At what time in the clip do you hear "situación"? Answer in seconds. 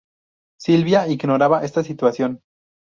1.83-2.41